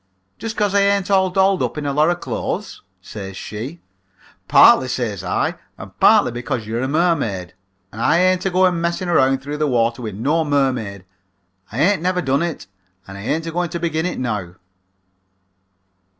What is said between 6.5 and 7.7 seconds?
you are a mermaid.